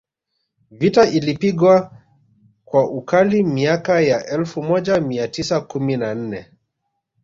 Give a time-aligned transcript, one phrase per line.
[0.71, 1.91] Vita ilipigwa
[2.65, 6.51] kwa ukali miaka ya elfu moja mia tisa kumi na nne